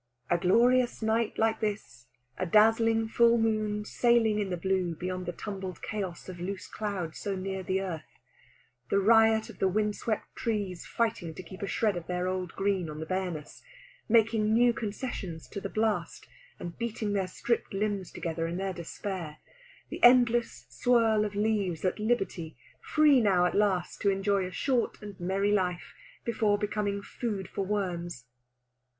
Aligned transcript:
A 0.31 0.37
glorious 0.39 1.03
night 1.03 1.37
like 1.37 1.59
this; 1.59 2.07
a 2.35 2.47
dazzling 2.47 3.07
full 3.07 3.37
moon 3.37 3.85
sailing 3.85 4.39
in 4.39 4.49
the 4.49 4.57
blue 4.57 4.95
beyond 4.95 5.27
the 5.27 5.31
tumbled 5.31 5.83
chaos 5.83 6.27
of 6.27 6.39
loose 6.39 6.65
cloud 6.65 7.15
so 7.15 7.35
near 7.35 7.61
the 7.61 7.81
earth; 7.81 8.17
the 8.89 8.97
riot 8.97 9.47
of 9.47 9.59
the 9.59 9.67
wind 9.67 9.95
swept 9.95 10.35
trees 10.35 10.87
fighting 10.87 11.35
to 11.35 11.43
keep 11.43 11.61
a 11.61 11.67
shred 11.67 11.95
of 11.95 12.07
their 12.07 12.27
old 12.27 12.53
green 12.55 12.89
on 12.89 12.97
their 12.97 13.05
bareness, 13.05 13.61
making 14.09 14.51
new 14.51 14.73
concessions 14.73 15.47
to 15.47 15.61
the 15.61 15.69
blast, 15.69 16.25
and 16.59 16.79
beating 16.79 17.13
their 17.13 17.27
stripped 17.27 17.71
limbs 17.71 18.11
together 18.11 18.47
in 18.47 18.57
their 18.57 18.73
despair; 18.73 19.37
the 19.91 20.03
endless 20.03 20.65
swirl 20.67 21.25
of 21.25 21.35
leaves 21.35 21.85
at 21.85 21.99
liberty, 21.99 22.57
free 22.81 23.21
now 23.21 23.45
at 23.45 23.53
last 23.53 24.01
to 24.01 24.09
enjoy 24.09 24.47
a 24.47 24.51
short 24.51 24.99
and 25.03 25.19
merry 25.19 25.51
life 25.51 25.93
before 26.25 26.57
becoming 26.57 27.03
food 27.03 27.47
for 27.47 27.63
worms. 27.63 28.25